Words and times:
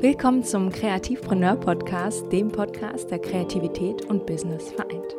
Willkommen 0.00 0.44
zum 0.44 0.70
Kreativpreneur 0.70 1.56
Podcast, 1.56 2.30
dem 2.30 2.52
Podcast, 2.52 3.10
der 3.10 3.18
Kreativität 3.18 4.04
und 4.04 4.26
Business 4.26 4.70
vereint. 4.70 5.16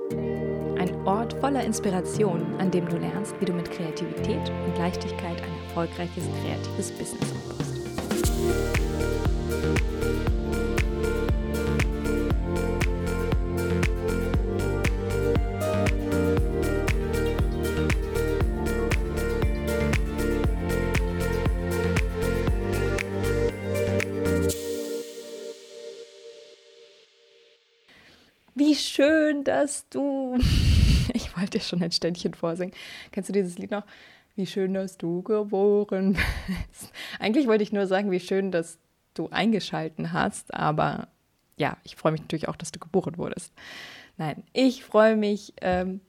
Ein 0.77 0.95
Ort 1.03 1.33
voller 1.33 1.63
Inspiration, 1.63 2.45
an 2.59 2.69
dem 2.69 2.87
du 2.87 2.97
lernst, 2.97 3.33
wie 3.39 3.45
du 3.45 3.53
mit 3.53 3.71
Kreativität 3.71 4.51
und 4.65 4.77
Leichtigkeit 4.77 5.41
ein 5.41 5.67
erfolgreiches 5.67 6.25
kreatives 6.43 6.91
Business 6.91 7.31
aufbaust. 7.31 7.76
Schön, 28.97 29.43
dass 29.43 29.87
du. 29.89 30.37
Ich 31.13 31.37
wollte 31.37 31.57
dir 31.57 31.63
schon 31.63 31.81
ein 31.81 31.91
Ständchen 31.93 32.33
vorsingen. 32.33 32.75
Kennst 33.13 33.29
du 33.29 33.33
dieses 33.33 33.57
Lied 33.57 33.71
noch? 33.71 33.85
Wie 34.35 34.45
schön, 34.45 34.73
dass 34.73 34.97
du 34.97 35.21
geboren 35.21 36.13
bist. 36.13 36.91
Eigentlich 37.19 37.47
wollte 37.47 37.63
ich 37.63 37.71
nur 37.71 37.87
sagen, 37.87 38.11
wie 38.11 38.19
schön, 38.19 38.51
dass 38.51 38.77
du 39.13 39.29
eingeschalten 39.29 40.11
hast, 40.11 40.53
aber 40.53 41.07
ja, 41.57 41.77
ich 41.85 41.95
freue 41.95 42.11
mich 42.11 42.21
natürlich 42.21 42.49
auch, 42.49 42.57
dass 42.57 42.73
du 42.73 42.79
geboren 42.79 43.17
wurdest. 43.17 43.53
Nein, 44.17 44.43
ich 44.51 44.83
freue 44.83 45.15
mich 45.15 45.53
ähm, 45.61 46.01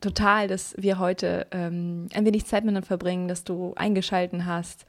total, 0.00 0.48
dass 0.48 0.74
wir 0.78 0.98
heute 0.98 1.46
ähm, 1.50 2.08
ein 2.14 2.24
wenig 2.24 2.46
Zeit 2.46 2.64
miteinander 2.64 2.86
verbringen, 2.86 3.28
dass 3.28 3.44
du 3.44 3.74
eingeschalten 3.74 4.46
hast. 4.46 4.86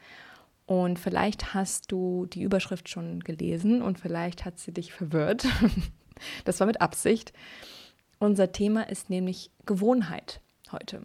Und 0.66 1.00
vielleicht 1.00 1.54
hast 1.54 1.92
du 1.92 2.28
die 2.28 2.44
Überschrift 2.44 2.88
schon 2.88 3.20
gelesen 3.20 3.82
und 3.82 4.00
vielleicht 4.00 4.46
hat 4.46 4.58
sie 4.58 4.72
dich 4.72 4.94
verwirrt. 4.94 5.46
Das 6.46 6.60
war 6.60 6.68
mit 6.68 6.82
Absicht. 6.82 7.34
Unser 8.20 8.52
Thema 8.52 8.90
ist 8.90 9.10
nämlich 9.10 9.52
Gewohnheit 9.66 10.42
heute. 10.72 11.04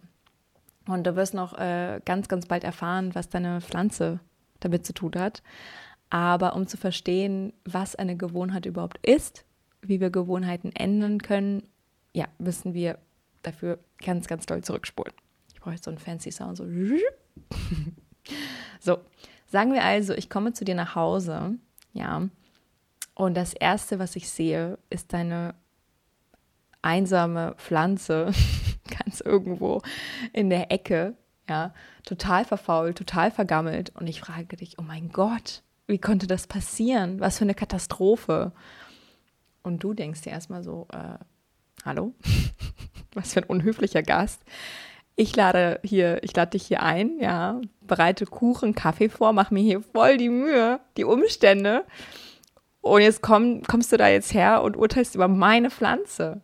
Und 0.87 1.05
du 1.05 1.15
wirst 1.15 1.33
noch 1.33 1.57
äh, 1.57 1.99
ganz, 2.05 2.27
ganz 2.27 2.45
bald 2.45 2.63
erfahren, 2.63 3.13
was 3.13 3.29
deine 3.29 3.61
Pflanze 3.61 4.19
damit 4.59 4.85
zu 4.85 4.93
tun 4.93 5.11
hat. 5.15 5.43
Aber 6.09 6.55
um 6.55 6.67
zu 6.67 6.77
verstehen, 6.77 7.53
was 7.65 7.95
eine 7.95 8.15
Gewohnheit 8.15 8.65
überhaupt 8.65 9.05
ist, 9.05 9.43
wie 9.81 9.99
wir 9.99 10.09
Gewohnheiten 10.09 10.71
ändern 10.73 11.21
können, 11.21 11.63
ja, 12.13 12.25
müssen 12.39 12.73
wir 12.73 12.97
dafür 13.43 13.79
ganz, 14.03 14.27
ganz 14.27 14.45
doll 14.45 14.63
zurückspulen. 14.63 15.13
Ich 15.53 15.59
brauche 15.59 15.73
jetzt 15.73 15.83
so 15.83 15.91
einen 15.91 15.99
fancy 15.99 16.31
Sound, 16.31 16.57
so. 16.57 16.65
so, 18.79 18.97
sagen 19.47 19.73
wir 19.73 19.83
also, 19.83 20.13
ich 20.13 20.29
komme 20.29 20.53
zu 20.53 20.65
dir 20.65 20.75
nach 20.75 20.95
Hause, 20.95 21.55
ja, 21.93 22.27
und 23.17 23.33
das 23.33 23.53
Erste, 23.53 23.97
was 23.97 24.15
ich 24.15 24.29
sehe, 24.29 24.77
ist 24.91 25.11
deine 25.11 25.55
einsame 26.83 27.55
Pflanze, 27.57 28.31
ganz 29.05 29.21
irgendwo 29.21 29.81
in 30.33 30.51
der 30.51 30.71
Ecke, 30.71 31.15
ja, 31.49 31.73
total 32.05 32.45
verfault, 32.45 32.95
total 32.95 33.31
vergammelt. 33.31 33.91
Und 33.95 34.05
ich 34.05 34.21
frage 34.21 34.55
dich, 34.55 34.77
oh 34.77 34.83
mein 34.83 35.09
Gott, 35.09 35.63
wie 35.87 35.97
konnte 35.97 36.27
das 36.27 36.45
passieren? 36.45 37.19
Was 37.19 37.39
für 37.39 37.45
eine 37.45 37.55
Katastrophe. 37.55 38.51
Und 39.63 39.83
du 39.83 39.95
denkst 39.95 40.21
dir 40.21 40.33
erstmal 40.33 40.61
so, 40.61 40.87
äh, 40.93 41.17
hallo? 41.85 42.13
Was 43.15 43.33
für 43.33 43.39
ein 43.39 43.49
unhöflicher 43.49 44.03
Gast. 44.03 44.43
Ich 45.15 45.35
lade 45.35 45.79
hier, 45.83 46.23
ich 46.23 46.35
lade 46.35 46.51
dich 46.51 46.67
hier 46.67 46.83
ein, 46.83 47.19
ja, 47.19 47.59
bereite 47.81 48.27
Kuchen, 48.27 48.75
Kaffee 48.75 49.09
vor, 49.09 49.33
mach 49.33 49.49
mir 49.49 49.63
hier 49.63 49.81
voll 49.81 50.17
die 50.17 50.29
Mühe, 50.29 50.79
die 50.97 51.03
Umstände. 51.03 51.83
Und 52.87 53.01
jetzt 53.01 53.21
komm, 53.21 53.63
kommst 53.63 53.91
du 53.91 53.97
da 53.97 54.07
jetzt 54.07 54.33
her 54.33 54.61
und 54.63 54.77
urteilst 54.77 55.15
über 55.15 55.27
meine 55.27 55.69
Pflanze. 55.69 56.41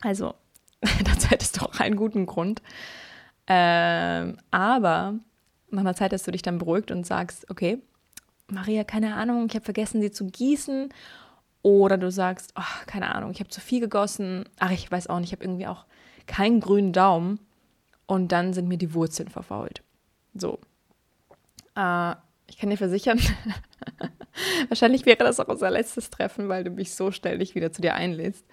Also, 0.00 0.34
dazu 1.04 1.30
hättest 1.30 1.60
du 1.60 1.66
auch 1.66 1.80
einen 1.80 1.96
guten 1.96 2.26
Grund. 2.26 2.62
Ähm, 3.46 4.38
aber 4.50 5.14
nach 5.70 5.80
einer 5.80 5.94
Zeit 5.94 6.12
hast 6.12 6.26
du 6.26 6.30
dich 6.30 6.42
dann 6.42 6.58
beruhigt 6.58 6.90
und 6.90 7.06
sagst, 7.06 7.50
okay, 7.50 7.78
Maria, 8.48 8.84
keine 8.84 9.14
Ahnung, 9.14 9.46
ich 9.48 9.54
habe 9.54 9.64
vergessen, 9.64 10.00
sie 10.00 10.10
zu 10.10 10.26
gießen. 10.26 10.92
Oder 11.62 11.96
du 11.96 12.10
sagst, 12.10 12.52
oh, 12.56 12.86
keine 12.86 13.14
Ahnung, 13.14 13.30
ich 13.30 13.40
habe 13.40 13.50
zu 13.50 13.60
viel 13.60 13.80
gegossen. 13.80 14.44
Ach, 14.58 14.70
ich 14.70 14.90
weiß 14.90 15.06
auch 15.06 15.20
nicht, 15.20 15.32
ich 15.32 15.38
habe 15.38 15.44
irgendwie 15.44 15.66
auch 15.66 15.84
keinen 16.26 16.60
grünen 16.60 16.92
Daumen. 16.92 17.38
Und 18.06 18.32
dann 18.32 18.52
sind 18.52 18.68
mir 18.68 18.78
die 18.78 18.94
Wurzeln 18.94 19.28
verfault. 19.28 19.82
So. 20.34 20.58
Äh, 21.76 22.14
ich 22.48 22.58
kann 22.58 22.70
dir 22.70 22.76
versichern, 22.76 23.20
wahrscheinlich 24.68 25.06
wäre 25.06 25.18
das 25.18 25.40
auch 25.40 25.48
unser 25.48 25.70
letztes 25.70 26.10
Treffen, 26.10 26.48
weil 26.48 26.64
du 26.64 26.70
mich 26.70 26.94
so 26.94 27.10
ständig 27.10 27.54
wieder 27.54 27.72
zu 27.72 27.82
dir 27.82 27.94
einlädst. 27.94 28.44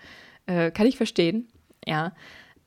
Äh, 0.46 0.72
kann 0.72 0.88
ich 0.88 0.98
verstehen, 0.98 1.48
ja. 1.86 2.14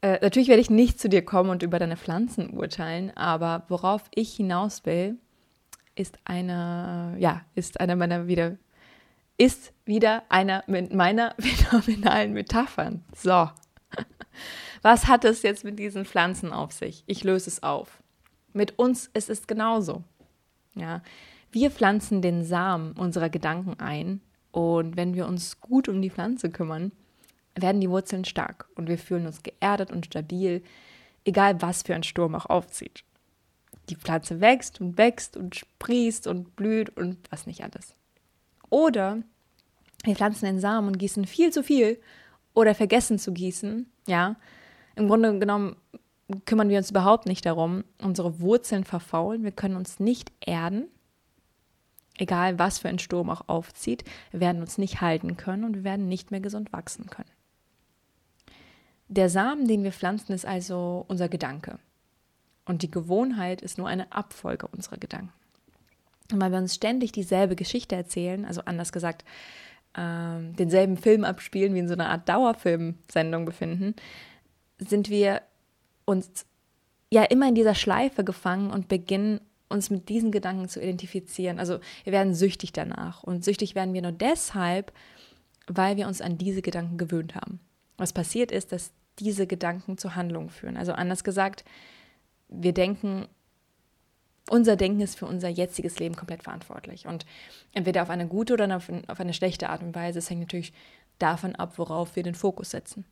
Äh, 0.00 0.18
natürlich 0.20 0.48
werde 0.48 0.60
ich 0.60 0.70
nicht 0.70 0.98
zu 0.98 1.08
dir 1.08 1.24
kommen 1.24 1.50
und 1.50 1.62
über 1.62 1.78
deine 1.78 1.96
Pflanzen 1.96 2.50
urteilen, 2.50 3.16
aber 3.16 3.64
worauf 3.68 4.02
ich 4.14 4.34
hinaus 4.34 4.84
will, 4.84 5.16
ist 5.94 6.18
eine, 6.24 7.16
ja, 7.18 7.42
ist 7.54 7.80
einer 7.80 7.96
meiner 7.96 8.26
wieder, 8.26 8.56
ist 9.36 9.72
wieder 9.84 10.24
einer 10.28 10.64
meiner 10.66 11.34
phänomenalen 11.38 12.32
Metaphern. 12.32 13.04
So. 13.14 13.50
Was 14.82 15.06
hat 15.06 15.24
es 15.24 15.42
jetzt 15.42 15.64
mit 15.64 15.78
diesen 15.78 16.04
Pflanzen 16.04 16.52
auf 16.52 16.72
sich? 16.72 17.04
Ich 17.06 17.22
löse 17.22 17.48
es 17.48 17.62
auf. 17.62 18.02
Mit 18.52 18.78
uns 18.78 19.06
ist 19.14 19.30
es 19.30 19.46
genauso. 19.46 20.02
Ja, 20.74 21.02
wir 21.52 21.70
pflanzen 21.70 22.22
den 22.22 22.44
Samen 22.44 22.92
unserer 22.92 23.28
Gedanken 23.28 23.78
ein 23.78 24.20
und 24.50 24.96
wenn 24.96 25.14
wir 25.14 25.26
uns 25.26 25.60
gut 25.60 25.88
um 25.88 26.02
die 26.02 26.10
Pflanze 26.10 26.50
kümmern, 26.50 26.92
werden 27.54 27.80
die 27.80 27.90
Wurzeln 27.90 28.24
stark 28.24 28.68
und 28.74 28.88
wir 28.88 28.98
fühlen 28.98 29.26
uns 29.26 29.42
geerdet 29.42 29.92
und 29.92 30.06
stabil, 30.06 30.62
egal 31.24 31.60
was 31.60 31.82
für 31.82 31.94
ein 31.94 32.02
Sturm 32.02 32.34
auch 32.34 32.46
aufzieht. 32.46 33.04
Die 33.88 33.96
Pflanze 33.96 34.40
wächst 34.40 34.80
und 34.80 34.96
wächst 34.96 35.36
und 35.36 35.54
sprießt 35.54 36.26
und 36.26 36.56
blüht 36.56 36.96
und 36.96 37.18
was 37.30 37.46
nicht 37.46 37.62
alles. 37.62 37.94
Oder 38.70 39.22
wir 40.04 40.16
pflanzen 40.16 40.46
den 40.46 40.60
Samen 40.60 40.88
und 40.88 40.98
gießen 40.98 41.26
viel 41.26 41.52
zu 41.52 41.62
viel 41.62 42.00
oder 42.54 42.74
vergessen 42.74 43.18
zu 43.18 43.32
gießen, 43.32 43.90
ja. 44.06 44.36
Im 44.94 45.08
Grunde 45.08 45.38
genommen 45.38 45.76
kümmern 46.44 46.68
wir 46.68 46.78
uns 46.78 46.90
überhaupt 46.90 47.26
nicht 47.26 47.46
darum. 47.46 47.84
Unsere 47.98 48.40
Wurzeln 48.40 48.84
verfaulen, 48.84 49.44
wir 49.44 49.52
können 49.52 49.76
uns 49.76 50.00
nicht 50.00 50.32
erden. 50.40 50.88
Egal 52.18 52.58
was 52.58 52.78
für 52.78 52.88
ein 52.88 52.98
Sturm 52.98 53.30
auch 53.30 53.48
aufzieht, 53.48 54.04
wir 54.30 54.40
werden 54.40 54.60
uns 54.60 54.78
nicht 54.78 55.00
halten 55.00 55.36
können 55.36 55.64
und 55.64 55.76
wir 55.76 55.84
werden 55.84 56.08
nicht 56.08 56.30
mehr 56.30 56.40
gesund 56.40 56.72
wachsen 56.72 57.06
können. 57.06 57.30
Der 59.08 59.28
Samen, 59.28 59.66
den 59.66 59.84
wir 59.84 59.92
pflanzen, 59.92 60.32
ist 60.32 60.46
also 60.46 61.04
unser 61.08 61.28
Gedanke. 61.28 61.78
Und 62.64 62.82
die 62.82 62.90
Gewohnheit 62.90 63.60
ist 63.60 63.76
nur 63.76 63.88
eine 63.88 64.12
Abfolge 64.12 64.66
unserer 64.68 64.98
Gedanken. 64.98 65.32
Und 66.32 66.40
weil 66.40 66.50
wir 66.50 66.58
uns 66.58 66.74
ständig 66.74 67.12
dieselbe 67.12 67.56
Geschichte 67.56 67.94
erzählen, 67.94 68.44
also 68.44 68.62
anders 68.64 68.92
gesagt, 68.92 69.24
äh, 69.94 70.40
denselben 70.58 70.96
Film 70.96 71.24
abspielen, 71.24 71.74
wie 71.74 71.80
in 71.80 71.88
so 71.88 71.94
einer 71.94 72.08
Art 72.08 72.28
Dauerfilmsendung 72.28 73.44
befinden, 73.44 73.94
sind 74.78 75.10
wir 75.10 75.42
uns 76.04 76.46
ja 77.10 77.24
immer 77.24 77.48
in 77.48 77.54
dieser 77.54 77.74
Schleife 77.74 78.24
gefangen 78.24 78.70
und 78.70 78.88
beginnen 78.88 79.40
uns 79.72 79.90
mit 79.90 80.08
diesen 80.08 80.30
Gedanken 80.30 80.68
zu 80.68 80.80
identifizieren. 80.80 81.58
Also 81.58 81.80
wir 82.04 82.12
werden 82.12 82.34
süchtig 82.34 82.72
danach. 82.72 83.22
Und 83.22 83.44
süchtig 83.44 83.74
werden 83.74 83.94
wir 83.94 84.02
nur 84.02 84.12
deshalb, 84.12 84.92
weil 85.66 85.96
wir 85.96 86.06
uns 86.06 86.20
an 86.20 86.38
diese 86.38 86.62
Gedanken 86.62 86.98
gewöhnt 86.98 87.34
haben. 87.34 87.58
Was 87.96 88.12
passiert 88.12 88.52
ist, 88.52 88.72
dass 88.72 88.92
diese 89.18 89.46
Gedanken 89.46 89.98
zu 89.98 90.14
Handlungen 90.14 90.50
führen. 90.50 90.76
Also 90.76 90.92
anders 90.92 91.24
gesagt, 91.24 91.64
wir 92.48 92.72
denken, 92.72 93.28
unser 94.48 94.76
Denken 94.76 95.00
ist 95.00 95.18
für 95.18 95.26
unser 95.26 95.48
jetziges 95.48 95.98
Leben 95.98 96.16
komplett 96.16 96.42
verantwortlich. 96.42 97.06
Und 97.06 97.26
entweder 97.72 98.02
auf 98.02 98.10
eine 98.10 98.26
gute 98.26 98.54
oder 98.54 98.76
auf 98.76 99.20
eine 99.20 99.34
schlechte 99.34 99.68
Art 99.68 99.82
und 99.82 99.94
Weise. 99.94 100.18
Es 100.18 100.30
hängt 100.30 100.40
natürlich 100.40 100.72
davon 101.18 101.54
ab, 101.56 101.78
worauf 101.78 102.16
wir 102.16 102.22
den 102.22 102.34
Fokus 102.34 102.70
setzen. 102.70 103.04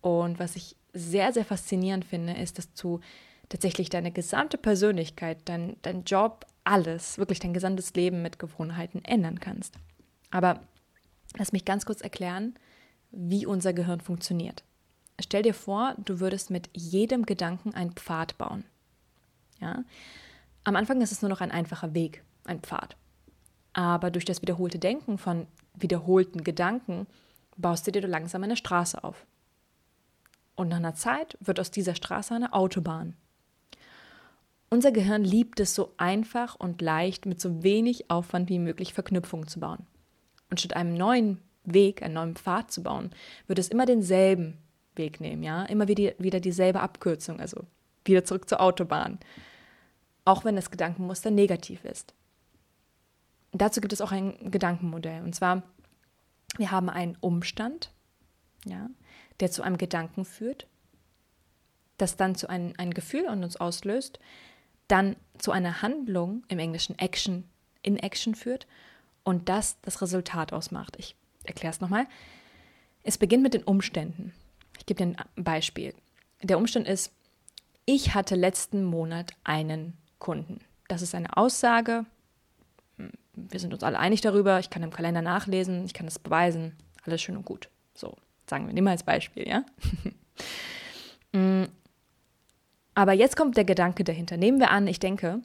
Und 0.00 0.38
was 0.38 0.56
ich 0.56 0.76
sehr, 0.92 1.32
sehr 1.32 1.44
faszinierend 1.44 2.04
finde, 2.04 2.34
ist, 2.34 2.58
dass 2.58 2.72
du 2.74 3.00
tatsächlich 3.48 3.88
deine 3.90 4.12
gesamte 4.12 4.58
Persönlichkeit, 4.58 5.38
dein, 5.44 5.76
dein 5.82 6.04
Job, 6.04 6.46
alles, 6.64 7.18
wirklich 7.18 7.38
dein 7.38 7.54
gesamtes 7.54 7.94
Leben 7.94 8.22
mit 8.22 8.38
Gewohnheiten 8.38 9.04
ändern 9.04 9.40
kannst. 9.40 9.74
Aber 10.30 10.60
lass 11.36 11.52
mich 11.52 11.64
ganz 11.64 11.86
kurz 11.86 12.00
erklären, 12.00 12.54
wie 13.10 13.46
unser 13.46 13.72
Gehirn 13.72 14.00
funktioniert. 14.00 14.64
Stell 15.20 15.42
dir 15.42 15.54
vor, 15.54 15.94
du 16.04 16.20
würdest 16.20 16.50
mit 16.50 16.68
jedem 16.74 17.24
Gedanken 17.24 17.72
einen 17.74 17.92
Pfad 17.92 18.36
bauen. 18.36 18.64
Ja? 19.60 19.84
Am 20.64 20.76
Anfang 20.76 21.00
ist 21.00 21.12
es 21.12 21.22
nur 21.22 21.28
noch 21.28 21.40
ein 21.40 21.52
einfacher 21.52 21.94
Weg, 21.94 22.22
ein 22.44 22.60
Pfad. 22.60 22.96
Aber 23.72 24.10
durch 24.10 24.24
das 24.24 24.42
wiederholte 24.42 24.78
Denken 24.78 25.18
von 25.18 25.46
wiederholten 25.74 26.44
Gedanken 26.44 27.06
baust 27.56 27.86
du 27.86 27.92
dir 27.92 28.06
langsam 28.06 28.42
eine 28.42 28.56
Straße 28.56 29.02
auf. 29.04 29.26
Und 30.54 30.68
nach 30.68 30.78
einer 30.78 30.94
Zeit 30.94 31.36
wird 31.40 31.60
aus 31.60 31.70
dieser 31.70 31.94
Straße 31.94 32.34
eine 32.34 32.52
Autobahn. 32.52 33.14
Unser 34.68 34.90
Gehirn 34.90 35.22
liebt 35.22 35.60
es 35.60 35.74
so 35.74 35.92
einfach 35.96 36.56
und 36.56 36.82
leicht 36.82 37.24
mit 37.26 37.40
so 37.40 37.62
wenig 37.62 38.10
Aufwand 38.10 38.48
wie 38.48 38.58
möglich 38.58 38.94
Verknüpfungen 38.94 39.46
zu 39.46 39.60
bauen. 39.60 39.86
Und 40.50 40.60
statt 40.60 40.74
einem 40.74 40.94
neuen 40.94 41.40
Weg, 41.64 42.02
einen 42.02 42.14
neuen 42.14 42.36
Pfad 42.36 42.70
zu 42.70 42.82
bauen, 42.82 43.10
wird 43.46 43.58
es 43.58 43.68
immer 43.68 43.86
denselben 43.86 44.58
Weg 44.94 45.20
nehmen, 45.20 45.42
ja, 45.42 45.64
immer 45.64 45.88
wieder, 45.88 46.12
wieder 46.18 46.40
dieselbe 46.40 46.80
Abkürzung, 46.80 47.40
also 47.40 47.64
wieder 48.04 48.24
zurück 48.24 48.48
zur 48.48 48.60
Autobahn, 48.60 49.18
auch 50.24 50.44
wenn 50.44 50.56
das 50.56 50.70
Gedankenmuster 50.70 51.30
negativ 51.30 51.84
ist. 51.84 52.14
Dazu 53.52 53.80
gibt 53.80 53.92
es 53.92 54.00
auch 54.00 54.12
ein 54.12 54.50
Gedankenmodell, 54.50 55.22
und 55.22 55.34
zwar, 55.34 55.62
wir 56.56 56.70
haben 56.70 56.88
einen 56.88 57.16
Umstand, 57.20 57.92
ja, 58.64 58.88
der 59.40 59.50
zu 59.50 59.62
einem 59.62 59.78
Gedanken 59.78 60.24
führt, 60.24 60.66
das 61.98 62.16
dann 62.16 62.34
zu 62.34 62.48
einem 62.48 62.74
ein 62.78 62.92
Gefühl 62.92 63.24
in 63.24 63.44
uns 63.44 63.56
auslöst, 63.56 64.18
dann 64.88 65.16
zu 65.38 65.52
einer 65.52 65.82
Handlung, 65.82 66.44
im 66.48 66.58
Englischen 66.58 66.98
Action, 66.98 67.44
in 67.82 67.98
Action 67.98 68.34
führt 68.34 68.66
und 69.24 69.48
das 69.48 69.80
das 69.82 70.00
Resultat 70.02 70.52
ausmacht. 70.52 70.96
Ich 70.98 71.16
erkläre 71.44 71.72
es 71.72 71.80
nochmal. 71.80 72.06
Es 73.02 73.18
beginnt 73.18 73.42
mit 73.42 73.54
den 73.54 73.62
Umständen. 73.62 74.32
Ich 74.78 74.86
gebe 74.86 74.98
dir 74.98 75.16
ein 75.16 75.44
Beispiel. 75.44 75.94
Der 76.42 76.58
Umstand 76.58 76.86
ist, 76.88 77.12
ich 77.84 78.14
hatte 78.14 78.34
letzten 78.34 78.84
Monat 78.84 79.32
einen 79.44 79.96
Kunden. 80.18 80.60
Das 80.88 81.02
ist 81.02 81.14
eine 81.14 81.36
Aussage. 81.36 82.04
Wir 83.34 83.60
sind 83.60 83.72
uns 83.72 83.82
alle 83.82 83.98
einig 83.98 84.20
darüber. 84.20 84.58
Ich 84.58 84.70
kann 84.70 84.82
im 84.82 84.92
Kalender 84.92 85.22
nachlesen, 85.22 85.84
ich 85.84 85.94
kann 85.94 86.06
das 86.06 86.18
beweisen. 86.18 86.76
Alles 87.04 87.22
schön 87.22 87.36
und 87.36 87.44
gut. 87.44 87.68
So, 87.94 88.16
sagen 88.48 88.66
wir, 88.66 88.74
nehmen 88.74 88.86
wir 88.86 88.92
als 88.92 89.04
Beispiel, 89.04 89.46
ja? 89.48 89.64
Aber 92.96 93.12
jetzt 93.12 93.36
kommt 93.36 93.58
der 93.58 93.66
Gedanke 93.66 94.04
dahinter. 94.04 94.38
Nehmen 94.38 94.58
wir 94.58 94.70
an, 94.70 94.86
ich 94.86 94.98
denke, 94.98 95.42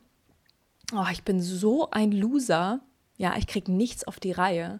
oh, 0.94 1.06
ich 1.12 1.24
bin 1.24 1.42
so 1.42 1.92
ein 1.92 2.14
Loser. 2.14 2.80
Ja, 3.18 3.36
ich 3.38 3.46
kriege 3.46 3.74
nichts 3.74 4.06
auf 4.06 4.22
die 4.22 4.32
Reihe. 4.32 4.80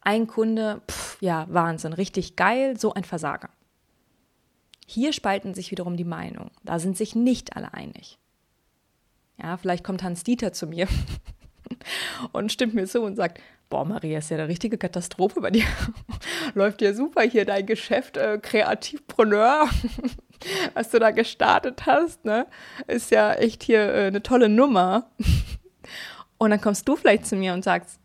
Ein 0.00 0.26
Kunde, 0.26 0.80
pff, 0.90 1.20
ja, 1.20 1.46
Wahnsinn, 1.50 1.92
richtig 1.92 2.34
geil, 2.34 2.80
so 2.80 2.94
ein 2.94 3.04
Versager. 3.04 3.50
Hier 4.86 5.12
spalten 5.12 5.52
sich 5.52 5.70
wiederum 5.70 5.98
die 5.98 6.04
Meinungen. 6.04 6.50
Da 6.64 6.78
sind 6.78 6.96
sich 6.96 7.14
nicht 7.14 7.56
alle 7.56 7.74
einig. 7.74 8.18
Ja, 9.36 9.58
vielleicht 9.58 9.84
kommt 9.84 10.02
Hans 10.02 10.24
Dieter 10.24 10.54
zu 10.54 10.66
mir 10.66 10.88
und 12.32 12.50
stimmt 12.50 12.72
mir 12.72 12.86
zu 12.86 13.02
und 13.02 13.16
sagt, 13.16 13.38
boah, 13.68 13.84
Maria, 13.84 14.18
ist 14.18 14.30
ja 14.30 14.38
eine 14.38 14.48
richtige 14.48 14.78
Katastrophe 14.78 15.42
bei 15.42 15.50
dir. 15.50 15.66
Läuft 16.54 16.80
ja 16.80 16.94
super 16.94 17.20
hier 17.20 17.44
dein 17.44 17.66
Geschäft, 17.66 18.16
äh, 18.16 18.38
Kreativpreneur, 18.40 19.68
was 20.74 20.90
du 20.90 20.98
da 20.98 21.10
gestartet 21.10 21.86
hast, 21.86 22.24
ne? 22.24 22.46
Ist 22.86 23.10
ja 23.10 23.34
echt 23.34 23.62
hier 23.62 23.92
äh, 23.92 24.06
eine 24.06 24.22
tolle 24.22 24.48
Nummer. 24.48 25.10
und 26.38 26.50
dann 26.50 26.60
kommst 26.60 26.88
du 26.88 26.96
vielleicht 26.96 27.26
zu 27.26 27.36
mir 27.36 27.52
und 27.54 27.64
sagst, 27.64 27.98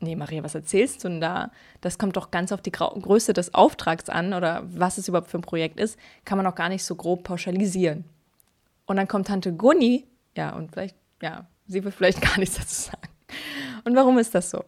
nee, 0.00 0.16
Maria, 0.16 0.42
was 0.42 0.54
erzählst 0.54 1.02
du 1.04 1.08
denn 1.08 1.20
da? 1.20 1.50
Das 1.80 1.98
kommt 1.98 2.16
doch 2.16 2.30
ganz 2.30 2.52
auf 2.52 2.60
die 2.60 2.72
Größe 2.72 3.32
des 3.32 3.54
Auftrags 3.54 4.08
an 4.08 4.34
oder 4.34 4.62
was 4.66 4.98
es 4.98 5.08
überhaupt 5.08 5.30
für 5.30 5.38
ein 5.38 5.42
Projekt 5.42 5.80
ist, 5.80 5.98
kann 6.24 6.38
man 6.38 6.46
auch 6.46 6.54
gar 6.54 6.68
nicht 6.68 6.84
so 6.84 6.94
grob 6.94 7.24
pauschalisieren. 7.24 8.04
Und 8.86 8.96
dann 8.96 9.08
kommt 9.08 9.28
Tante 9.28 9.52
Gunni, 9.52 10.06
ja, 10.36 10.54
und 10.54 10.72
vielleicht, 10.72 10.96
ja, 11.22 11.46
sie 11.66 11.82
wird 11.84 11.94
vielleicht 11.94 12.20
gar 12.28 12.38
nichts 12.38 12.56
dazu 12.56 12.90
sagen. 12.90 13.08
Und 13.84 13.96
warum 13.96 14.18
ist 14.18 14.34
das 14.34 14.50
so? 14.50 14.64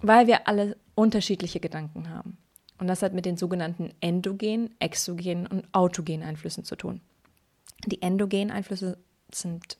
Weil 0.00 0.26
wir 0.26 0.48
alle 0.48 0.76
unterschiedliche 0.94 1.60
Gedanken 1.60 2.10
haben. 2.10 2.38
Und 2.78 2.86
das 2.86 3.02
hat 3.02 3.12
mit 3.12 3.24
den 3.24 3.36
sogenannten 3.36 3.92
endogenen, 4.00 4.74
exogenen 4.78 5.46
und 5.46 5.66
autogenen 5.72 6.26
Einflüssen 6.26 6.64
zu 6.64 6.76
tun. 6.76 7.00
Die 7.86 8.02
endogenen 8.02 8.50
Einflüsse 8.50 8.98
sind 9.32 9.78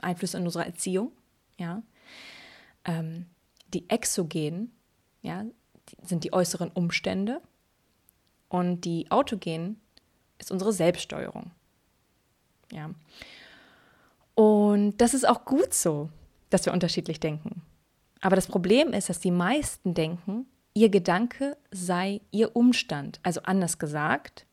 Einflüsse 0.00 0.38
in 0.38 0.44
unserer 0.44 0.66
Erziehung, 0.66 1.12
ja. 1.58 1.82
Ähm, 2.84 3.26
die 3.72 3.88
exogenen, 3.88 4.72
ja, 5.22 5.44
sind 6.02 6.24
die 6.24 6.32
äußeren 6.32 6.70
Umstände 6.70 7.40
und 8.48 8.84
die 8.84 9.10
autogenen 9.10 9.80
ist 10.38 10.50
unsere 10.50 10.72
Selbststeuerung. 10.72 11.52
Ja. 12.70 12.90
Und 14.34 14.96
das 14.98 15.14
ist 15.14 15.28
auch 15.28 15.44
gut 15.44 15.74
so, 15.74 16.10
dass 16.50 16.64
wir 16.66 16.72
unterschiedlich 16.72 17.20
denken. 17.20 17.62
Aber 18.20 18.36
das 18.36 18.46
Problem 18.46 18.92
ist, 18.92 19.08
dass 19.08 19.20
die 19.20 19.30
meisten 19.30 19.94
denken, 19.94 20.46
ihr 20.74 20.88
Gedanke 20.88 21.56
sei 21.70 22.20
ihr 22.30 22.56
Umstand. 22.56 23.20
Also 23.22 23.42
anders 23.42 23.78
gesagt, 23.78 24.46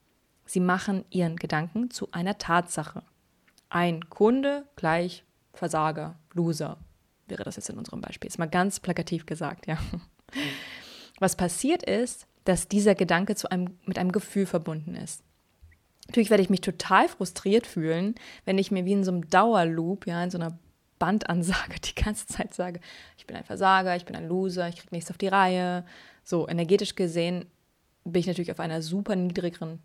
sie 0.45 0.59
machen 0.59 1.05
ihren 1.09 1.35
Gedanken 1.35 1.91
zu 1.91 2.11
einer 2.11 2.37
Tatsache. 2.37 3.03
Ein 3.69 4.09
Kunde 4.09 4.65
gleich 4.75 5.23
Versager, 5.53 6.15
Loser, 6.33 6.77
wäre 7.27 7.43
das 7.43 7.55
jetzt 7.55 7.69
in 7.69 7.77
unserem 7.77 8.01
Beispiel. 8.01 8.27
Ist 8.27 8.39
mal 8.39 8.47
ganz 8.47 8.79
plakativ 8.79 9.25
gesagt, 9.25 9.67
ja. 9.67 9.77
Was 11.19 11.35
passiert 11.35 11.83
ist, 11.83 12.27
dass 12.45 12.67
dieser 12.67 12.95
Gedanke 12.95 13.35
zu 13.35 13.51
einem, 13.51 13.77
mit 13.85 13.99
einem 13.99 14.11
Gefühl 14.11 14.45
verbunden 14.45 14.95
ist. 14.95 15.21
Natürlich 16.07 16.31
werde 16.31 16.41
ich 16.41 16.49
mich 16.49 16.61
total 16.61 17.07
frustriert 17.07 17.67
fühlen, 17.67 18.15
wenn 18.45 18.57
ich 18.57 18.71
mir 18.71 18.85
wie 18.85 18.93
in 18.93 19.03
so 19.03 19.11
einem 19.11 19.29
Dauerloop, 19.29 20.07
ja, 20.07 20.23
in 20.23 20.31
so 20.31 20.39
einer 20.39 20.57
Bandansage 20.99 21.79
die 21.83 21.95
ganze 21.95 22.27
Zeit 22.27 22.53
sage, 22.53 22.79
ich 23.17 23.25
bin 23.25 23.35
ein 23.35 23.43
Versager, 23.43 23.95
ich 23.95 24.05
bin 24.05 24.15
ein 24.15 24.27
Loser, 24.27 24.67
ich 24.67 24.75
kriege 24.75 24.93
nichts 24.93 25.09
auf 25.09 25.17
die 25.17 25.27
Reihe. 25.27 25.85
So, 26.23 26.47
energetisch 26.47 26.95
gesehen 26.95 27.45
bin 28.03 28.19
ich 28.19 28.27
natürlich 28.27 28.51
auf 28.51 28.59
einer 28.59 28.81
super 28.81 29.15
niedrigeren, 29.15 29.79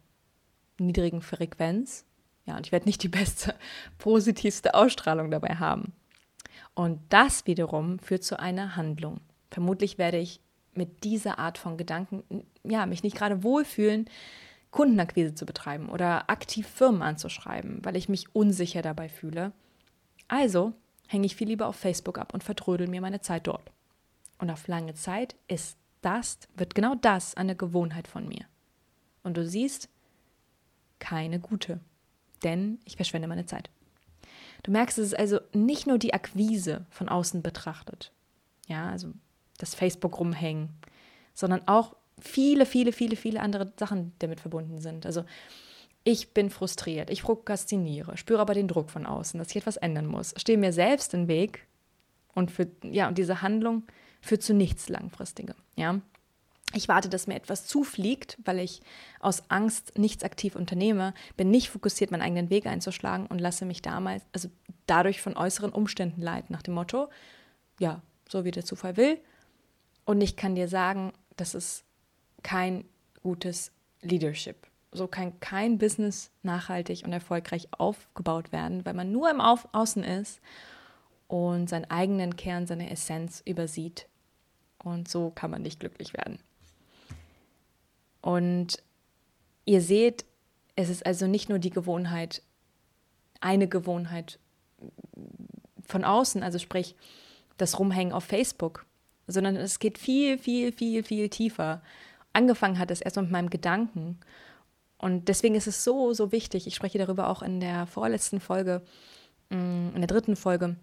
niedrigen 0.79 1.23
Frequenz. 1.23 2.05
Ja, 2.47 2.57
und 2.57 2.67
ich 2.67 2.73
werde 2.73 2.87
nicht 2.87 3.03
die 3.03 3.09
beste, 3.09 3.55
positivste 3.99 4.75
Ausstrahlung 4.75 5.31
dabei 5.31 5.57
haben. 5.57 5.93
Und 6.75 7.01
das 7.09 7.47
wiederum 7.47 7.99
führt 7.99 8.25
zu 8.25 8.39
einer 8.39 8.77
Handlung. 8.77 9.21
Vermutlich 9.51 9.97
werde 9.97 10.19
ich 10.19 10.41
mit 10.75 11.05
dieser 11.05 11.39
Art 11.39 11.57
von 11.57 11.77
Gedanken, 11.77 12.25
ja, 12.65 12.85
mich 12.87 13.05
nicht 13.05 13.17
gerade 13.17 13.45
wohlfühlen, 13.45 14.11
Kundenakquise 14.73 15.35
zu 15.35 15.47
betreiben 15.47 15.89
oder 15.89 16.29
aktiv 16.29 16.67
Firmen 16.67 17.03
anzuschreiben, 17.03 17.85
weil 17.85 17.97
ich 17.97 18.09
mich 18.09 18.35
unsicher 18.35 18.83
dabei 18.83 19.09
fühle. 19.09 19.53
Also 20.27 20.73
hänge 21.09 21.27
ich 21.27 21.37
viel 21.37 21.49
lieber 21.49 21.67
auf 21.67 21.77
Facebook 21.77 22.19
ab 22.19 22.35
und 22.35 22.45
vertrödel 22.45 22.89
mir 22.89 23.01
meine 23.01 23.21
Zeit 23.21 23.47
dort. 23.47 23.71
Und 24.39 24.51
auf 24.51 24.67
lange 24.69 24.95
Zeit 24.95 25.37
ist 25.49 25.77
das, 26.03 26.39
wird 26.57 26.75
genau 26.75 26.95
das 26.95 27.35
eine 27.37 27.57
Gewohnheit 27.57 28.09
von 28.09 28.29
mir. 28.29 28.45
Und 29.23 29.37
du 29.37 29.47
siehst, 29.47 29.89
keine 30.99 31.41
gute, 31.41 31.81
denn 32.43 32.79
ich 32.85 32.97
verschwende 32.97 33.29
meine 33.29 33.47
Zeit. 33.47 33.71
Du 34.63 34.71
merkst, 34.71 34.99
es 34.99 35.09
ist 35.09 35.19
also 35.19 35.41
nicht 35.53 35.87
nur 35.87 35.99
die 35.99 36.15
Akquise 36.15 36.87
von 36.91 37.09
außen 37.09 37.43
betrachtet, 37.43 38.13
ja, 38.67 38.89
also 38.89 39.13
das 39.59 39.75
Facebook 39.75 40.19
rumhängen, 40.19 40.71
sondern 41.35 41.67
auch 41.69 41.97
viele, 42.19 42.65
viele, 42.67 42.93
viele, 42.93 43.17
viele 43.17 43.41
andere 43.41 43.73
Sachen 43.79 44.13
damit 44.19 44.41
verbunden 44.41 44.81
sind. 44.81 45.05
Also 45.05 45.25
ich 46.05 46.35
bin 46.35 46.51
frustriert, 46.51 47.11
ich 47.11 47.23
prokrastiniere, 47.23 48.17
spüre 48.17 48.41
aber 48.41 48.55
den 48.55 48.69
Druck 48.69 48.91
von 48.91 49.07
außen, 49.07 49.39
dass 49.39 49.51
ich 49.51 49.57
etwas 49.57 49.79
ändern 49.79 50.07
muss, 50.07 50.35
stehe 50.37 50.59
mir 50.59 50.73
selbst 50.73 51.15
im 51.15 51.29
Weg 51.29 51.67
und 52.35 52.51
für, 52.51 52.69
ja, 52.83 53.09
und 53.09 53.17
diese 53.17 53.43
Handlung 53.43 53.85
führt 54.21 54.43
zu 54.43 54.55
nichts 54.55 54.89
Langfristigem, 54.89 55.57
ja. 55.77 56.01
Ich 56.77 56.89
warte, 56.89 57.09
dass 57.09 57.29
mir 57.29 57.37
etwas 57.37 57.67
zufliegt, 57.67 58.37
weil 58.45 58.59
ich 58.59 58.83
aus 59.21 59.49
Angst 59.49 59.97
nichts 59.97 60.25
aktiv 60.25 60.57
unternehme, 60.57 61.15
bin 61.37 61.51
nicht 61.51 61.71
fokussiert, 61.71 62.11
meinen 62.11 62.23
eigenen 62.23 62.51
Weg 62.51 62.67
einzuschlagen 62.67 63.27
und 63.27 63.39
lasse 63.39 63.65
mich 63.65 63.81
damals, 63.81 64.25
also 64.33 64.49
dadurch 64.87 65.23
von 65.23 65.37
äußeren 65.37 65.71
Umständen 65.71 66.21
leiten, 66.21 66.53
nach 66.53 66.63
dem 66.63 66.75
Motto, 66.75 67.11
ja, 67.79 68.03
so 68.29 68.45
wie 68.45 68.51
der 68.51 68.65
Zufall 68.65 68.97
will. 68.97 69.21
Und 70.05 70.21
ich 70.21 70.35
kann 70.35 70.57
dir 70.57 70.67
sagen, 70.67 71.13
das 71.37 71.55
ist 71.55 71.85
kein 72.43 72.85
gutes 73.23 73.71
Leadership. 74.03 74.67
So 74.95 75.09
kann 75.09 75.39
kein 75.41 75.79
Business 75.79 76.31
nachhaltig 76.43 77.03
und 77.05 77.13
erfolgreich 77.13 77.69
aufgebaut 77.77 78.53
werden, 78.53 78.87
weil 78.87 78.95
man 78.95 79.11
nur 79.11 79.29
im 79.29 79.41
Auf 79.41 79.69
Außen 79.73 80.05
ist 80.05 80.41
und 81.27 81.69
seinen 81.69 81.91
eigenen 81.91 82.37
Kern, 82.37 82.67
seine 82.69 82.91
Essenz 82.91 83.43
übersieht. 83.45 84.07
Und 84.79 85.09
so 85.09 85.31
kann 85.31 85.51
man 85.51 85.63
nicht 85.63 85.81
glücklich 85.81 86.15
werden. 86.15 86.39
Und 88.23 88.83
ihr 89.65 89.81
seht, 89.81 90.25
es 90.77 90.89
ist 90.89 91.05
also 91.05 91.27
nicht 91.27 91.49
nur 91.49 91.59
die 91.59 91.71
Gewohnheit, 91.71 92.43
eine 93.41 93.67
Gewohnheit 93.67 94.39
von 95.87 96.05
außen, 96.05 96.43
also 96.43 96.59
sprich 96.59 96.95
das 97.57 97.79
Rumhängen 97.79 98.13
auf 98.13 98.25
Facebook, 98.25 98.87
sondern 99.27 99.57
es 99.57 99.79
geht 99.79 99.99
viel, 99.99 100.39
viel, 100.39 100.73
viel, 100.73 101.03
viel 101.03 101.29
tiefer. 101.29 101.83
Angefangen 102.33 102.79
hat 102.79 102.91
es 102.91 103.01
erst 103.01 103.17
mit 103.17 103.31
meinem 103.31 103.51
Gedanken. 103.51 104.19
Und 104.99 105.29
deswegen 105.29 105.55
ist 105.55 105.67
es 105.67 105.85
so, 105.85 106.13
so 106.13 106.33
wichtig. 106.33 106.67
Ich 106.67 106.75
spreche 106.75 106.99
darüber 106.99 107.29
auch 107.29 107.43
in 107.43 107.61
der 107.61 107.87
vorletzten 107.87 108.41
Folge, 108.41 108.83
mm, 109.51 109.95
in 109.95 110.01
der 110.01 110.07
dritten 110.07 110.37
Folge, 110.37 110.77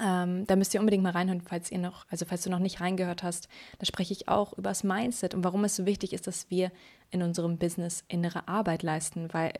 ähm, 0.00 0.46
da 0.46 0.56
müsst 0.56 0.72
ihr 0.72 0.80
unbedingt 0.80 1.02
mal 1.02 1.12
reinhören, 1.12 1.42
falls 1.42 1.70
ihr 1.70 1.78
noch, 1.78 2.06
also 2.08 2.24
falls 2.24 2.42
du 2.42 2.50
noch 2.50 2.58
nicht 2.58 2.80
reingehört 2.80 3.22
hast. 3.22 3.48
Da 3.78 3.84
spreche 3.84 4.12
ich 4.12 4.26
auch 4.26 4.54
über 4.54 4.70
das 4.70 4.84
Mindset 4.84 5.34
und 5.34 5.44
warum 5.44 5.64
es 5.64 5.76
so 5.76 5.84
wichtig 5.84 6.14
ist, 6.14 6.26
dass 6.26 6.50
wir 6.50 6.72
in 7.10 7.22
unserem 7.22 7.58
Business 7.58 8.02
innere 8.08 8.48
Arbeit 8.48 8.82
leisten, 8.82 9.28
weil 9.34 9.52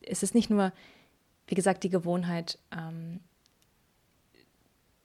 es 0.00 0.24
ist 0.24 0.34
nicht 0.34 0.50
nur 0.50 0.72
wie 1.46 1.54
gesagt, 1.54 1.84
die 1.84 1.90
Gewohnheit, 1.90 2.58
ähm, 2.72 3.20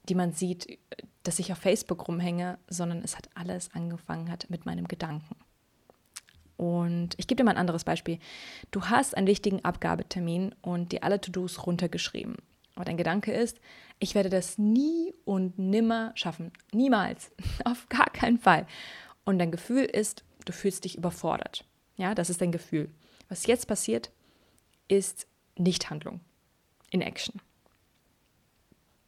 die 0.10 0.16
man 0.16 0.34
sieht, 0.34 0.80
dass 1.24 1.40
ich 1.40 1.52
auf 1.52 1.60
Facebook 1.60 2.08
rumhänge, 2.08 2.58
sondern 2.68 3.04
es 3.04 3.16
hat 3.16 3.30
alles 3.36 3.70
angefangen 3.74 4.32
hat 4.32 4.50
mit 4.50 4.66
meinem 4.66 4.88
Gedanken. 4.88 5.36
Und 6.62 7.16
ich 7.18 7.26
gebe 7.26 7.38
dir 7.38 7.44
mal 7.44 7.54
ein 7.54 7.58
anderes 7.58 7.84
Beispiel. 7.84 8.20
Du 8.70 8.86
hast 8.86 9.18
einen 9.18 9.26
wichtigen 9.26 9.66
Abgabetermin 9.66 10.54
und 10.62 10.92
dir 10.92 11.04
alle 11.04 11.20
To-Dos 11.20 11.66
runtergeschrieben. 11.66 12.36
Aber 12.76 12.86
dein 12.86 12.98
Gedanke 12.98 13.32
ist, 13.32 13.60
ich 13.98 14.14
werde 14.14 14.30
das 14.30 14.60
nie 14.60 15.12
und 15.26 15.58
nimmer 15.58 16.12
schaffen. 16.14 16.52
Niemals. 16.72 17.32
Auf 17.66 17.90
gar 17.90 18.12
keinen 18.12 18.38
Fall. 18.38 18.68
Und 19.26 19.40
dein 19.40 19.50
Gefühl 19.50 19.86
ist, 19.86 20.24
du 20.46 20.54
fühlst 20.54 20.86
dich 20.86 21.00
überfordert. 21.00 21.66
Ja, 21.98 22.14
das 22.14 22.30
ist 22.30 22.42
dein 22.42 22.52
Gefühl. 22.52 22.92
Was 23.28 23.48
jetzt 23.48 23.68
passiert, 23.68 24.12
ist 24.88 25.26
Nichthandlung 25.58 26.20
in 26.92 27.02
Action. 27.02 27.42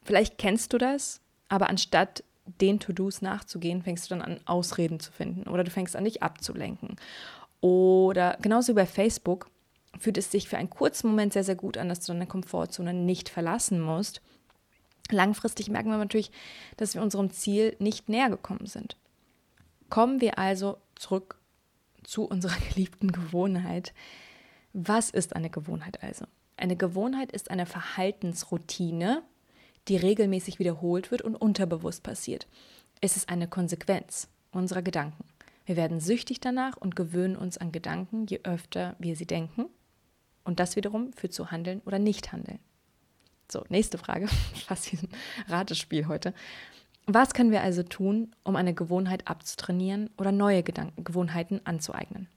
Vielleicht 0.01 0.39
kennst 0.39 0.73
du 0.73 0.79
das, 0.79 1.21
aber 1.49 1.69
anstatt 1.69 2.23
den 2.45 2.79
To-Dos 2.79 3.21
nachzugehen, 3.21 3.83
fängst 3.83 4.05
du 4.05 4.15
dann 4.15 4.23
an, 4.23 4.39
Ausreden 4.45 4.99
zu 4.99 5.11
finden 5.11 5.47
oder 5.47 5.63
du 5.63 5.71
fängst 5.71 5.95
an, 5.95 6.03
dich 6.03 6.23
abzulenken. 6.23 6.97
Oder 7.63 8.37
genauso 8.41 8.73
wie 8.73 8.75
bei 8.75 8.85
Facebook 8.85 9.49
fühlt 9.97 10.17
es 10.17 10.29
sich 10.29 10.49
für 10.49 10.57
einen 10.57 10.69
kurzen 10.69 11.07
Moment 11.07 11.31
sehr, 11.31 11.45
sehr 11.45 11.55
gut 11.55 11.77
an, 11.77 11.87
dass 11.87 12.01
du 12.01 12.11
deine 12.11 12.27
Komfortzone 12.27 12.93
nicht 12.93 13.29
verlassen 13.29 13.79
musst. 13.79 14.21
Langfristig 15.09 15.69
merken 15.69 15.89
wir 15.89 15.97
natürlich, 15.97 16.29
dass 16.75 16.93
wir 16.93 17.01
unserem 17.01 17.31
Ziel 17.31 17.73
nicht 17.79 18.09
näher 18.09 18.29
gekommen 18.29 18.65
sind. 18.65 18.97
Kommen 19.89 20.19
wir 20.19 20.37
also 20.37 20.75
zurück 20.95 21.37
zu 22.03 22.25
unserer 22.25 22.57
geliebten 22.73 23.13
Gewohnheit. 23.13 23.93
Was 24.73 25.09
ist 25.09 25.33
eine 25.33 25.49
Gewohnheit 25.49 26.03
also? 26.03 26.25
Eine 26.57 26.75
Gewohnheit 26.75 27.31
ist 27.31 27.49
eine 27.49 27.65
Verhaltensroutine, 27.65 29.23
die 29.87 29.95
regelmäßig 29.95 30.59
wiederholt 30.59 31.11
wird 31.11 31.21
und 31.21 31.37
unterbewusst 31.37 32.03
passiert. 32.03 32.45
Es 32.99 33.15
ist 33.15 33.29
eine 33.29 33.47
Konsequenz 33.47 34.27
unserer 34.51 34.81
Gedanken. 34.81 35.23
Wir 35.65 35.75
werden 35.75 35.99
süchtig 35.99 36.39
danach 36.39 36.77
und 36.77 36.95
gewöhnen 36.95 37.35
uns 37.35 37.57
an 37.57 37.71
Gedanken, 37.71 38.25
je 38.27 38.41
öfter 38.43 38.95
wir 38.99 39.15
sie 39.15 39.25
denken. 39.25 39.65
Und 40.43 40.59
das 40.59 40.75
wiederum 40.75 41.13
führt 41.13 41.33
zu 41.33 41.51
Handeln 41.51 41.81
oder 41.85 41.99
Nichthandeln. 41.99 42.59
So, 43.49 43.63
nächste 43.69 43.97
Frage. 43.97 44.27
Fast 44.67 44.91
wie 44.91 44.97
ein 44.97 45.09
Ratespiel 45.47 46.07
heute. 46.07 46.33
Was 47.05 47.33
können 47.33 47.51
wir 47.51 47.61
also 47.61 47.83
tun, 47.83 48.33
um 48.43 48.55
eine 48.55 48.73
Gewohnheit 48.73 49.27
abzutrainieren 49.27 50.09
oder 50.17 50.31
neue 50.31 50.63
Gedanken, 50.63 51.03
Gewohnheiten 51.03 51.61
anzueignen? 51.65 52.27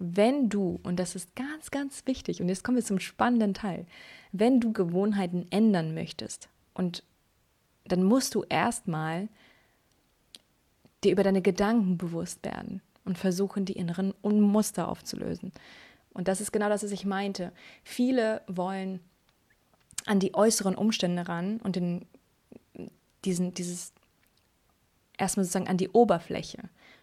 Wenn 0.00 0.48
du, 0.48 0.78
und 0.84 0.98
das 0.98 1.16
ist 1.16 1.34
ganz, 1.34 1.70
ganz 1.70 2.06
wichtig, 2.06 2.40
und 2.40 2.48
jetzt 2.48 2.62
kommen 2.62 2.76
wir 2.76 2.84
zum 2.84 3.00
spannenden 3.00 3.54
Teil, 3.54 3.86
wenn 4.32 4.60
du 4.60 4.72
Gewohnheiten 4.72 5.46
ändern 5.50 5.94
möchtest, 5.94 6.48
und 6.74 7.02
dann 7.84 8.04
musst 8.04 8.34
du 8.34 8.44
erstmal 8.48 9.28
dir 11.04 11.12
über 11.12 11.22
deine 11.22 11.42
Gedanken 11.42 11.98
bewusst 11.98 12.44
werden 12.44 12.82
und 13.04 13.18
versuchen, 13.18 13.64
die 13.64 13.74
inneren 13.74 14.14
Muster 14.22 14.88
aufzulösen. 14.88 15.52
Und 16.12 16.28
das 16.28 16.40
ist 16.40 16.52
genau 16.52 16.68
das, 16.68 16.82
was 16.82 16.90
ich 16.90 17.04
meinte. 17.04 17.52
Viele 17.84 18.42
wollen 18.48 19.00
an 20.06 20.20
die 20.20 20.34
äußeren 20.34 20.74
Umstände 20.74 21.28
ran 21.28 21.58
und 21.58 21.76
den, 21.76 22.06
diesen, 23.24 23.54
dieses 23.54 23.92
erstmal 25.16 25.44
sozusagen 25.44 25.68
an 25.68 25.76
die 25.76 25.90
Oberfläche. 25.90 26.58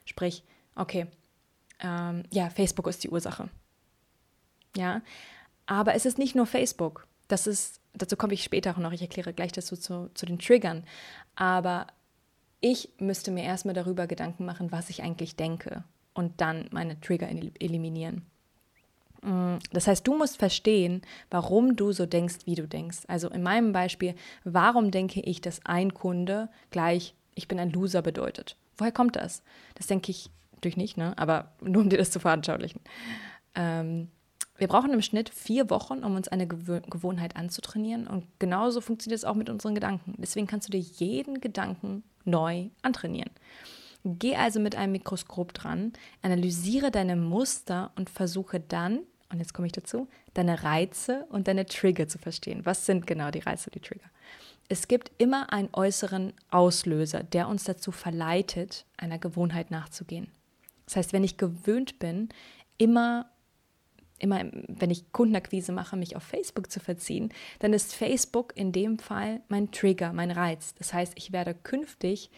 Sprich, 0.05 0.43
okay, 0.75 1.07
ähm, 1.79 2.23
ja, 2.31 2.49
Facebook 2.49 2.87
ist 2.87 3.03
die 3.03 3.09
Ursache. 3.09 3.49
Ja, 4.75 5.01
aber 5.65 5.95
es 5.95 6.05
ist 6.05 6.17
nicht 6.17 6.35
nur 6.35 6.45
Facebook. 6.45 7.07
Das 7.27 7.47
ist, 7.47 7.79
dazu 7.93 8.17
komme 8.17 8.33
ich 8.33 8.43
später 8.43 8.71
auch 8.71 8.77
noch. 8.77 8.91
Ich 8.91 9.01
erkläre 9.01 9.33
gleich 9.33 9.51
dazu 9.51 9.75
zu, 9.75 10.09
zu 10.13 10.25
den 10.25 10.39
Triggern. 10.39 10.83
Aber 11.35 11.87
ich 12.61 12.89
müsste 12.99 13.31
mir 13.31 13.43
erstmal 13.43 13.75
darüber 13.75 14.07
Gedanken 14.07 14.45
machen, 14.45 14.71
was 14.71 14.89
ich 14.89 15.03
eigentlich 15.03 15.35
denke 15.35 15.83
und 16.13 16.41
dann 16.41 16.67
meine 16.71 16.99
Trigger 16.99 17.27
eliminieren. 17.29 18.25
Mm, 19.21 19.57
das 19.71 19.87
heißt, 19.87 20.07
du 20.07 20.17
musst 20.17 20.37
verstehen, 20.37 21.01
warum 21.29 21.75
du 21.75 21.91
so 21.91 22.05
denkst, 22.05 22.45
wie 22.45 22.55
du 22.55 22.67
denkst. 22.67 22.99
Also 23.07 23.29
in 23.29 23.43
meinem 23.43 23.73
Beispiel, 23.73 24.15
warum 24.43 24.91
denke 24.91 25.19
ich, 25.21 25.41
dass 25.41 25.65
ein 25.65 25.93
Kunde 25.93 26.49
gleich 26.71 27.15
ich 27.35 27.47
bin 27.47 27.59
ein 27.59 27.71
Loser 27.71 28.01
bedeutet? 28.01 28.55
Woher 28.77 28.93
kommt 28.93 29.17
das? 29.17 29.43
Das 29.75 29.87
denke 29.87 30.11
ich 30.11 30.29
natürlich 30.53 30.77
nicht, 30.77 30.97
ne? 30.97 31.17
aber 31.17 31.51
nur 31.61 31.83
um 31.83 31.89
dir 31.89 31.97
das 31.97 32.11
zu 32.11 32.19
veranschaulichen. 32.19 32.81
Ähm, 33.53 34.09
wir 34.57 34.67
brauchen 34.67 34.93
im 34.93 35.01
Schnitt 35.01 35.29
vier 35.29 35.69
Wochen, 35.69 36.03
um 36.03 36.15
uns 36.15 36.29
eine 36.29 36.47
Gewö 36.47 36.79
Gewohnheit 36.89 37.35
anzutrainieren. 37.35 38.07
Und 38.07 38.25
genauso 38.39 38.79
funktioniert 38.79 39.17
es 39.17 39.25
auch 39.25 39.35
mit 39.35 39.49
unseren 39.49 39.75
Gedanken. 39.75 40.15
Deswegen 40.17 40.47
kannst 40.47 40.67
du 40.67 40.71
dir 40.71 40.79
jeden 40.79 41.41
Gedanken 41.41 42.03
neu 42.25 42.69
antrainieren. 42.81 43.31
Geh 44.03 44.35
also 44.35 44.59
mit 44.59 44.75
einem 44.75 44.91
Mikroskop 44.91 45.53
dran, 45.53 45.93
analysiere 46.21 46.91
deine 46.91 47.15
Muster 47.15 47.91
und 47.95 48.09
versuche 48.09 48.59
dann, 48.59 48.99
und 49.31 49.39
jetzt 49.39 49.53
komme 49.53 49.65
ich 49.65 49.73
dazu, 49.73 50.07
deine 50.35 50.63
Reize 50.63 51.25
und 51.29 51.47
deine 51.47 51.65
Trigger 51.65 52.07
zu 52.07 52.19
verstehen. 52.19 52.65
Was 52.65 52.85
sind 52.85 53.07
genau 53.07 53.31
die 53.31 53.39
Reize 53.39 53.69
und 53.69 53.75
die 53.75 53.79
Trigger? 53.79 54.09
Es 54.67 54.87
gibt 54.87 55.11
immer 55.17 55.51
einen 55.53 55.69
äußeren 55.73 56.33
Auslöser, 56.51 57.23
der 57.23 57.47
uns 57.47 57.63
dazu 57.63 57.91
verleitet, 57.91 58.85
einer 58.97 59.19
Gewohnheit 59.19 59.71
nachzugehen. 59.71 60.27
Das 60.85 60.97
heißt, 60.97 61.13
wenn 61.13 61.23
ich 61.23 61.37
gewöhnt 61.37 61.97
bin, 61.97 62.29
immer 62.77 63.29
immer, 64.19 64.43
wenn 64.67 64.91
ich 64.91 65.11
Kundenakquise 65.11 65.71
mache, 65.71 65.97
mich 65.97 66.15
auf 66.15 66.23
Facebook 66.23 66.71
zu 66.71 66.79
verziehen, 66.79 67.29
dann 67.59 67.73
ist 67.73 67.93
Facebook 67.93 68.53
in 68.55 68.71
dem 68.71 68.99
Fall 68.99 69.41
mein 69.49 69.71
Trigger, 69.71 70.13
mein 70.13 70.31
Reiz. 70.31 70.73
Das 70.75 70.93
heißt, 70.93 71.13
ich 71.15 71.31
werde 71.31 71.53
künftig 71.53 72.29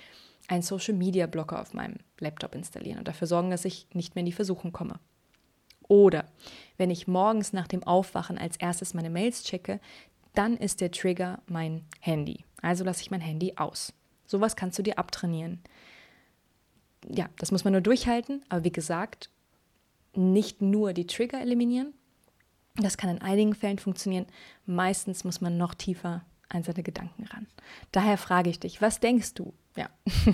einen 0.47 0.61
Social 0.61 0.93
Media 0.93 1.27
Blocker 1.27 1.61
auf 1.61 1.73
meinem 1.73 1.97
Laptop 2.19 2.55
installieren 2.55 2.99
und 2.99 3.07
dafür 3.07 3.27
sorgen, 3.27 3.51
dass 3.51 3.65
ich 3.65 3.87
nicht 3.93 4.15
mehr 4.15 4.21
in 4.21 4.27
die 4.27 4.31
Versuchung 4.31 4.71
komme. 4.71 4.99
Oder 5.87 6.25
wenn 6.77 6.89
ich 6.89 7.07
morgens 7.07 7.53
nach 7.53 7.67
dem 7.67 7.83
Aufwachen 7.83 8.37
als 8.37 8.57
erstes 8.57 8.93
meine 8.93 9.09
Mails 9.09 9.43
checke, 9.43 9.79
dann 10.33 10.57
ist 10.57 10.81
der 10.81 10.91
Trigger 10.91 11.41
mein 11.47 11.85
Handy. 11.99 12.43
Also 12.61 12.83
lasse 12.83 13.01
ich 13.01 13.11
mein 13.11 13.21
Handy 13.21 13.53
aus. 13.55 13.93
Sowas 14.25 14.55
kannst 14.55 14.77
du 14.77 14.83
dir 14.83 14.99
abtrainieren. 14.99 15.61
Ja, 17.09 17.29
das 17.37 17.51
muss 17.51 17.63
man 17.63 17.73
nur 17.73 17.81
durchhalten, 17.81 18.43
aber 18.49 18.63
wie 18.63 18.71
gesagt, 18.71 19.29
nicht 20.17 20.61
nur 20.61 20.93
die 20.93 21.07
Trigger 21.07 21.39
eliminieren. 21.39 21.93
Das 22.75 22.97
kann 22.97 23.09
in 23.09 23.21
einigen 23.21 23.55
Fällen 23.55 23.79
funktionieren. 23.79 24.27
Meistens 24.65 25.23
muss 25.23 25.41
man 25.41 25.57
noch 25.57 25.73
tiefer 25.73 26.23
an 26.49 26.63
seine 26.63 26.83
Gedanken 26.83 27.25
ran. 27.25 27.47
Daher 27.91 28.17
frage 28.17 28.49
ich 28.49 28.59
dich, 28.59 28.81
was 28.81 28.99
denkst 28.99 29.33
du? 29.33 29.53
Ja. 29.75 29.89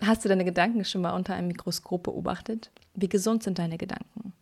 Hast 0.00 0.24
du 0.24 0.28
deine 0.28 0.44
Gedanken 0.44 0.84
schon 0.84 1.02
mal 1.02 1.14
unter 1.14 1.34
einem 1.34 1.48
Mikroskop 1.48 2.04
beobachtet? 2.04 2.70
Wie 2.94 3.08
gesund 3.08 3.42
sind 3.42 3.58
deine 3.58 3.76
Gedanken? 3.76 4.32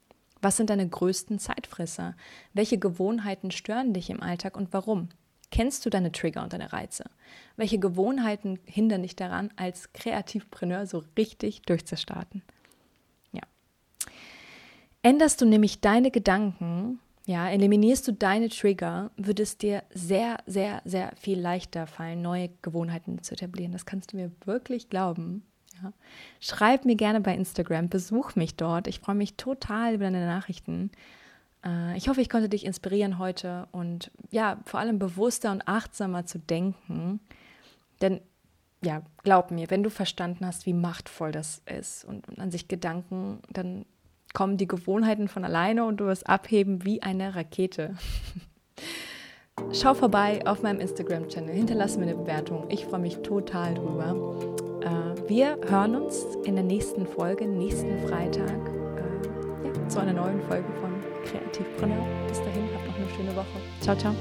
Was 0.40 0.56
sind 0.56 0.70
deine 0.70 0.88
größten 0.88 1.40
Zeitfresser? 1.40 2.14
Welche 2.54 2.78
Gewohnheiten 2.78 3.50
stören 3.50 3.92
dich 3.92 4.10
im 4.10 4.22
Alltag 4.22 4.56
und 4.56 4.72
warum? 4.72 5.08
Kennst 5.50 5.84
du 5.84 5.90
deine 5.90 6.12
Trigger 6.12 6.44
und 6.44 6.52
deine 6.52 6.72
Reize? 6.72 7.04
Welche 7.56 7.78
Gewohnheiten 7.78 8.60
hindern 8.64 9.02
dich 9.02 9.16
daran, 9.16 9.50
als 9.56 9.92
Kreativpreneur 9.94 10.86
so 10.86 11.02
richtig 11.16 11.62
durchzustarten? 11.62 12.42
Änderst 15.02 15.40
du 15.40 15.46
nämlich 15.46 15.80
deine 15.80 16.10
Gedanken, 16.10 17.00
ja, 17.28 17.50
eliminierst 17.50 18.08
du 18.08 18.12
deine 18.12 18.48
Trigger, 18.48 19.10
wird 19.16 19.38
es 19.38 19.58
dir 19.58 19.82
sehr, 19.92 20.38
sehr, 20.46 20.80
sehr 20.84 21.12
viel 21.16 21.38
leichter 21.38 21.86
fallen, 21.86 22.22
neue 22.22 22.48
Gewohnheiten 22.62 23.22
zu 23.22 23.34
etablieren. 23.34 23.72
Das 23.72 23.84
kannst 23.84 24.12
du 24.12 24.16
mir 24.16 24.32
wirklich 24.46 24.88
glauben. 24.88 25.42
Ja. 25.82 25.92
Schreib 26.40 26.84
mir 26.86 26.96
gerne 26.96 27.20
bei 27.20 27.34
Instagram, 27.34 27.90
besuch 27.90 28.34
mich 28.34 28.56
dort. 28.56 28.86
Ich 28.86 29.00
freue 29.00 29.14
mich 29.14 29.36
total 29.36 29.94
über 29.94 30.04
deine 30.04 30.26
Nachrichten. 30.26 30.90
Äh, 31.64 31.96
ich 31.98 32.08
hoffe, 32.08 32.22
ich 32.22 32.30
konnte 32.30 32.48
dich 32.48 32.64
inspirieren 32.64 33.18
heute 33.18 33.68
und 33.72 34.10
ja, 34.30 34.58
vor 34.64 34.80
allem 34.80 34.98
bewusster 34.98 35.52
und 35.52 35.68
achtsamer 35.68 36.24
zu 36.24 36.38
denken. 36.38 37.20
Denn 38.00 38.20
ja, 38.82 39.02
glaub 39.22 39.50
mir, 39.50 39.70
wenn 39.70 39.82
du 39.82 39.90
verstanden 39.90 40.46
hast, 40.46 40.64
wie 40.64 40.72
machtvoll 40.72 41.32
das 41.32 41.62
ist 41.66 42.04
und 42.04 42.38
an 42.38 42.50
sich 42.50 42.68
Gedanken, 42.68 43.40
dann 43.50 43.84
kommen 44.34 44.56
die 44.56 44.68
Gewohnheiten 44.68 45.28
von 45.28 45.44
alleine 45.44 45.84
und 45.84 45.98
du 45.98 46.06
wirst 46.06 46.28
abheben 46.28 46.84
wie 46.84 47.02
eine 47.02 47.34
Rakete. 47.34 47.94
Schau 49.72 49.94
vorbei 49.94 50.40
auf 50.46 50.62
meinem 50.62 50.80
Instagram-Channel, 50.80 51.54
hinterlass 51.54 51.96
mir 51.96 52.04
eine 52.04 52.14
Bewertung. 52.14 52.66
Ich 52.68 52.86
freue 52.86 53.00
mich 53.00 53.18
total 53.18 53.74
drüber. 53.74 54.14
Äh, 54.82 55.28
wir 55.28 55.58
hören 55.68 55.96
uns 55.96 56.24
in 56.44 56.54
der 56.54 56.64
nächsten 56.64 57.06
Folge, 57.06 57.46
nächsten 57.46 57.98
Freitag, 58.06 58.50
äh, 58.50 59.88
zu 59.88 59.98
einer 59.98 60.12
neuen 60.12 60.40
Folge 60.42 60.68
von 60.80 60.92
Kreativpreneur. 61.24 62.06
Bis 62.28 62.38
dahin, 62.38 62.64
habt 62.74 62.86
noch 62.86 62.96
eine 62.96 63.10
schöne 63.16 63.36
Woche. 63.36 63.58
Ciao, 63.80 63.96
ciao. 63.96 64.14